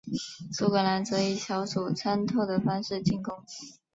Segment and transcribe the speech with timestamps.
[0.51, 3.43] 苏格兰则以小组渗透的方式进攻。